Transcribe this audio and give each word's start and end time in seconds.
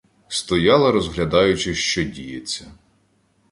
Стояла, 0.27 0.91
розглядаючи, 0.91 1.75
що 1.75 2.03
діється. 2.03 2.71